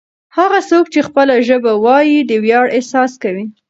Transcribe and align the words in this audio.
هغه 0.37 0.59
څوک 0.69 0.85
چې 0.93 0.99
خپله 1.07 1.35
ژبه 1.47 1.73
وايي 1.85 2.17
د 2.29 2.31
ویاړ 2.43 2.65
احساس 2.77 3.11
کوي. 3.23 3.45